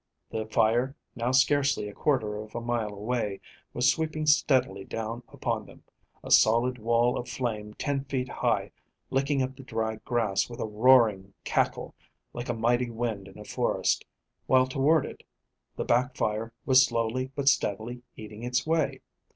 [0.31, 3.39] The fire, now scarcely a quarter of a mile away,
[3.71, 5.83] was sweeping steadily down upon them,
[6.23, 8.71] a solid wall of flame ten feet high
[9.11, 11.93] licking up the dry grass with a roaring cackle
[12.33, 14.03] like a mighty wind in a forest,
[14.47, 15.21] while toward it
[15.75, 19.01] the back fire was slowly but steadily eating its way.